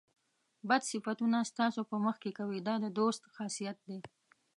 بد 0.69 0.81
صفتونه 0.91 1.37
ستاسو 1.51 1.81
په 1.89 1.95
مخ 2.05 2.15
کې 2.23 2.31
کوي 2.39 2.59
دا 2.67 2.75
د 2.83 2.85
دوست 2.99 3.21
خاصیت 3.35 3.77
دی. 3.87 3.99